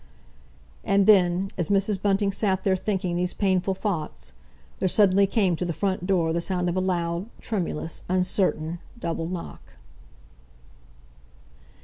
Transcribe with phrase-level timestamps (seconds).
[0.83, 2.01] And then, as Mrs.
[2.01, 4.33] Bunting sat there thinking these painful thoughts,
[4.79, 9.27] there suddenly came to the front door the sound of a loud, tremulous, uncertain double
[9.27, 9.73] knock.